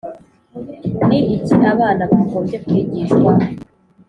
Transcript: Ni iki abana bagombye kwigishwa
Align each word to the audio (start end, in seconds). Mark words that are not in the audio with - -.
Ni 1.07 1.19
iki 1.35 1.55
abana 1.71 2.01
bagombye 2.11 2.57
kwigishwa 2.65 3.31